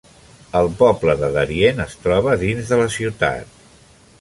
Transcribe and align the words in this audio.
El 0.59 0.69
poble 0.79 1.15
de 1.19 1.29
Darien 1.35 1.83
es 1.85 1.93
troba 2.07 2.35
dins 2.45 2.73
de 2.73 2.81
la 2.81 2.89
ciutat. 2.99 3.61